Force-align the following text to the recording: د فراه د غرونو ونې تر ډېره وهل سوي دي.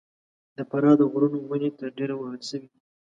د 0.57 0.57
فراه 0.69 0.95
د 0.99 1.01
غرونو 1.11 1.39
ونې 1.49 1.69
تر 1.79 1.87
ډېره 1.97 2.15
وهل 2.17 2.41
سوي 2.49 2.67
دي. 2.71 2.79